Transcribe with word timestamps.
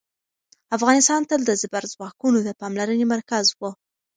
افغانستان 0.77 1.21
تل 1.29 1.41
د 1.45 1.51
زبرځواکونو 1.61 2.37
د 2.43 2.49
پاملرنې 2.59 3.05
مرکز 3.13 3.45
و. 3.59 3.61